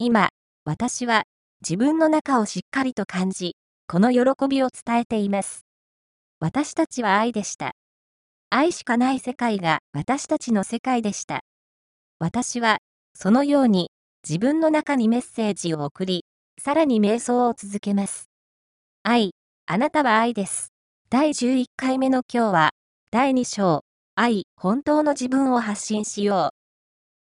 [0.00, 0.28] 今
[0.64, 1.24] 私は
[1.60, 3.56] 自分の中をしっかりと感じ、
[3.88, 5.64] この喜びを伝えています。
[6.38, 7.72] 私たちは愛でした。
[8.48, 11.40] 愛しかない世界が私たちの世界でした。
[12.20, 12.78] 私は、
[13.12, 13.90] そのように
[14.22, 16.24] 自分の中にメッセージを送り、
[16.62, 18.28] さらに瞑想を続けます。
[19.02, 19.32] 愛、
[19.66, 20.68] あなたは愛です。
[21.10, 22.70] 第11回目の今日は、
[23.10, 23.82] 第2章、
[24.14, 26.56] 愛、本当の自分を発信しよう。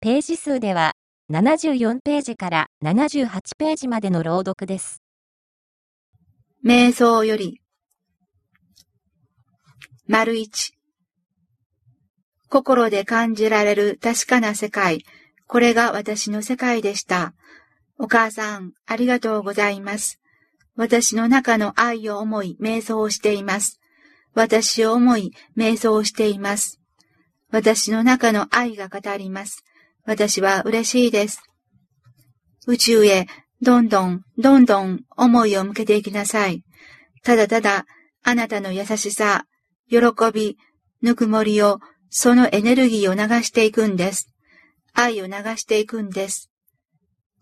[0.00, 0.92] ページ数では、
[1.30, 5.00] 74ページから78ページまでの朗読です。
[6.64, 7.60] 瞑想より、
[10.08, 10.74] 丸一、
[12.48, 15.04] 心で感じられる確かな世界。
[15.46, 17.32] これが私の世界でした。
[17.96, 20.18] お母さん、ありがとうございます。
[20.74, 23.78] 私の中の愛を思い、瞑想をしています。
[24.34, 26.80] 私を思い、瞑想をしています。
[27.52, 29.62] 私の中の愛が語ります。
[30.04, 31.42] 私は嬉しいです。
[32.66, 33.26] 宇宙へ、
[33.62, 36.62] どんどん、どんどん思いを向けていきなさい。
[37.22, 37.86] ただただ、
[38.22, 39.44] あなたの優しさ、
[39.88, 39.98] 喜
[40.32, 40.56] び、
[41.02, 44.28] ぬくもりをそのエネルギーを流していくんです。
[44.92, 46.50] 愛を流していくんです。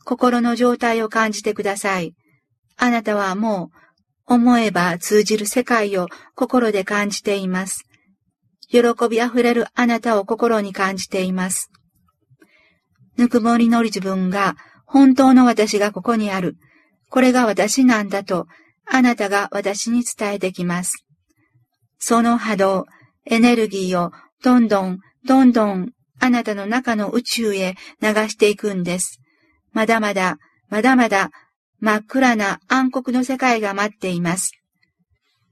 [0.05, 2.15] 心の状態を感じてください。
[2.77, 3.70] あなたはも
[4.27, 7.84] う、思えば通じる世界を心で感じています。
[8.69, 11.70] 喜びあふれるあなたを心に感じています。
[13.19, 16.57] ぬくもりのり自分が、本当の私がここにある。
[17.11, 18.47] これが私なんだと、
[18.87, 21.05] あなたが私に伝えてきます。
[21.99, 22.87] その波動、
[23.27, 24.12] エネルギーを
[24.43, 25.91] どんどん、どんどん、
[26.21, 29.21] あなたの中の宇宙へ流していくんです。
[29.73, 31.31] まだまだ、まだまだ、
[31.81, 34.53] 真っ暗な暗黒の世界が待っています。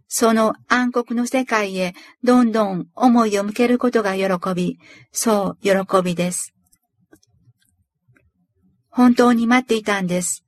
[0.09, 4.78] その暗黒の世界へどんどん思いを向けることが喜び、
[5.12, 6.56] そう喜びです。
[8.96, 10.42] 本当に待っていたんです。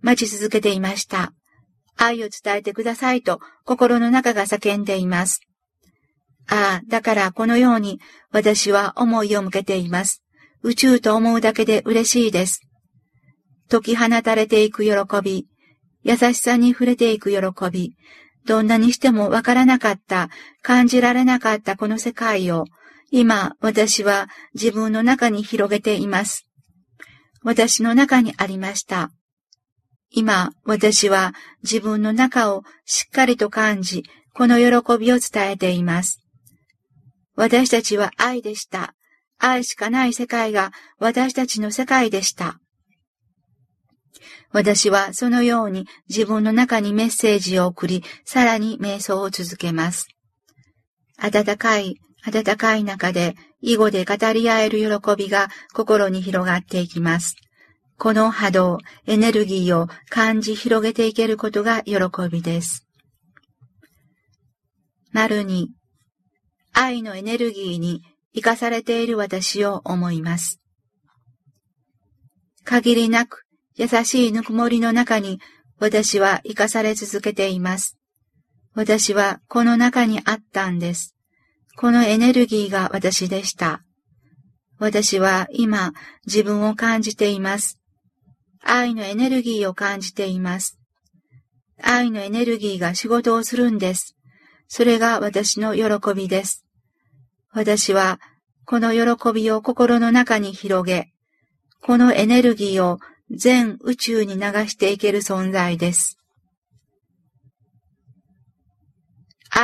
[0.00, 1.32] 待ち続けていました。
[1.96, 5.40] 愛を伝えてくださいと心の中が叫んでいます。
[6.46, 7.98] ああ、だからこのように
[8.30, 10.22] 私は思いを向けています。
[10.62, 12.60] 宇宙と思うだけで嬉しいです。
[13.68, 15.48] 解き放たれていく喜び、
[16.04, 17.40] 優しさに触れていく喜
[17.72, 17.96] び、
[18.46, 20.30] どんなにしてもわからなかった、
[20.62, 22.66] 感じられなかったこの世界を、
[23.10, 26.46] 今私は自分の中に広げています。
[27.44, 29.10] 私の中にありました。
[30.10, 36.20] 今私は自分の中をしっかりと感じ、この喜びを伝えています。
[37.36, 38.94] 私たちは愛でした。
[39.38, 42.58] 愛しかない世界が私たちの世界でした。
[44.50, 50.06] 私はそのように自分の中にメッセージを送り、さらに瞑想を続けます。
[51.18, 53.34] 暖かい、暖かい中で、
[53.66, 57.34] 囲碁で語り合える喜びが心に広がっていきます。
[57.96, 61.96] この波動、エネルギーを感じ広げていけることが喜
[62.30, 62.86] びです。
[65.12, 65.70] 丸に、
[66.74, 68.02] 愛のエネルギーに
[68.34, 70.60] 生かされている私を思います。
[72.64, 73.44] 限りなく
[73.76, 75.40] 優しいぬくもりの中に
[75.78, 77.96] 私は生かされ続けています。
[78.74, 81.13] 私はこの中にあったんです。
[81.76, 83.82] このエネルギーが私でした。
[84.78, 85.92] 私は今
[86.26, 87.78] 自分を感じています。
[88.62, 90.78] 愛のエネルギーを感じています。
[91.82, 94.16] 愛のエネルギーが仕事をするんです。
[94.68, 96.64] それが私の喜びです。
[97.52, 98.20] 私は
[98.64, 101.12] この喜びを心の中に広げ、
[101.80, 102.98] このエネルギーを
[103.30, 106.18] 全宇宙に流していける存在です。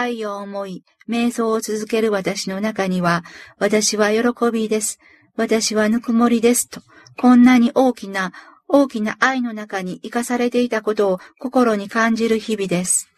[0.00, 3.22] 愛を思い、瞑想を続ける私の中には、
[3.58, 4.98] 私は喜びです。
[5.36, 6.68] 私はぬくもりです。
[6.68, 6.80] と、
[7.18, 8.32] こんなに大きな、
[8.66, 13.08] 大きな愛の中に生かされていたことを心に感じる日々です。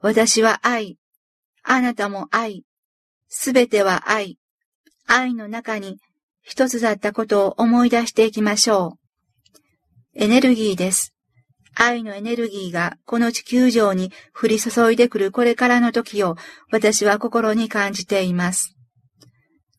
[0.00, 0.96] 私は愛。
[1.62, 2.64] あなたも愛。
[3.28, 4.38] すべては愛。
[5.06, 5.98] 愛の中に
[6.42, 8.98] 一つだったことを思い出していきましょう。
[10.14, 11.15] エネルギーです。
[11.78, 16.36] 愛のエネルギーがこの地球上に降り注いでくるこれからの時を
[16.72, 18.74] 私は心に感じています。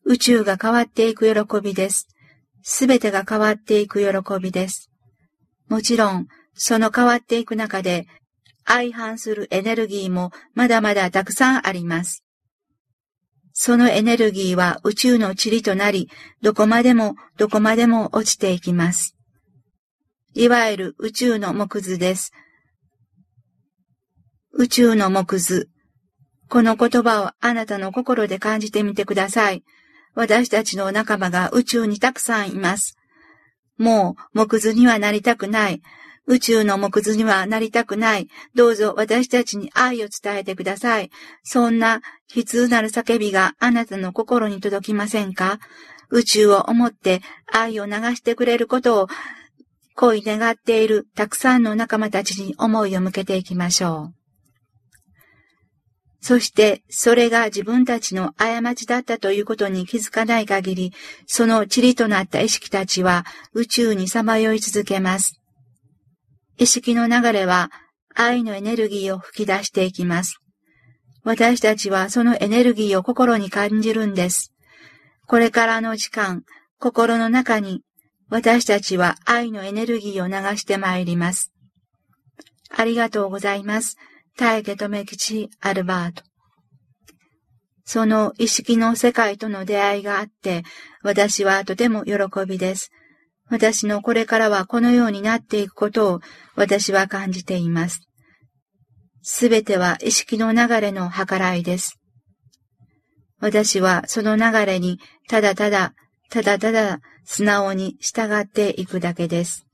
[0.04, 2.08] 宇宙が変わっていく喜びです。
[2.62, 4.90] すべてが変わっていく喜びです。
[5.68, 8.06] もちろん、その変わっていく中で
[8.64, 12.22] 相反するエネルギーもまだまだたくさんあります。
[13.52, 16.08] そのエネルギーは宇宙の塵となり、
[16.42, 19.17] どこまでもどこまでも落ちていきます。
[20.38, 22.32] いわゆる宇宙の木図です。
[24.52, 25.68] 宇宙の木図。
[26.48, 29.64] この言葉をあなたの心で感じてみてください。
[30.14, 32.96] 私たちの仲間が宇宙にたくさんいます。
[33.78, 35.82] もう木図にはなりたくない。
[36.28, 38.28] 宇宙の木図にはなりたくない。
[38.54, 41.10] どうぞ私たちに愛を伝えてください。
[41.42, 42.00] そんな
[42.32, 45.58] 悲痛なる叫びがあなたの心に届きませんか？
[46.10, 49.08] 宇宙を思って愛を流してくれることを
[50.00, 54.14] 恋願っているたくさんの仲間たちに思いを向けていきましょう。
[56.20, 60.92] そして、それが自分たちの過ちだったということに気づかない限り、
[61.26, 65.40] その塵となった意識たちは宇宙にさまよい続けます。
[66.58, 67.72] 意識の流れは
[68.14, 70.38] 愛のエネルギーを吹き出していきます。
[71.24, 74.52] 私たちはそのエネルギーを心に感じるんです。
[75.26, 76.44] これからの時間、
[76.78, 77.82] 心の中に
[78.30, 81.52] 私たちは愛のエネルギーを流してまいります。
[82.70, 83.96] ありがとうございます。
[84.36, 86.22] 大家留吉アルバート。
[87.84, 90.62] その意識の世界との出会いがあって、
[91.02, 92.14] 私はとても喜
[92.46, 92.90] びです。
[93.48, 96.20] 私のこれからはこのようになっていくことを
[96.54, 98.02] 私は感じています。
[99.22, 101.98] すべては意識の流れの計らいです。
[103.40, 104.98] 私はその流れに
[105.28, 105.94] ただただ、
[106.30, 109.66] ただただ素直に従っていくだけです。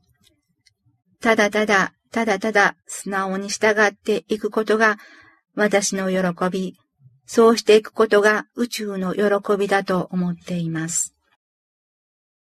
[1.21, 4.99] ただただただただ素直に従っていくことが
[5.57, 6.77] 私の喜び、
[7.27, 11.14] そうしていくことが宇宙の喜びだと思っています。